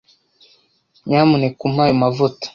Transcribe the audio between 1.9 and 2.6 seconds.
mavuta.